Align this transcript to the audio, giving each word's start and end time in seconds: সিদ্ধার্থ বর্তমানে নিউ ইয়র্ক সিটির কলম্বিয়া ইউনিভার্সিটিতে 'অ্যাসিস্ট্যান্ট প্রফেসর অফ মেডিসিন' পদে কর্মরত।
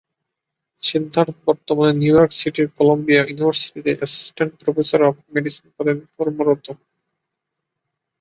সিদ্ধার্থ 0.83 1.35
বর্তমানে 1.47 1.93
নিউ 1.95 2.13
ইয়র্ক 2.15 2.31
সিটির 2.39 2.67
কলম্বিয়া 2.77 3.23
ইউনিভার্সিটিতে 3.23 3.91
'অ্যাসিস্ট্যান্ট 3.93 4.53
প্রফেসর 4.61 4.99
অফ 5.09 5.15
মেডিসিন' 5.33 5.73
পদে 5.75 5.93
কর্মরত। 6.15 6.65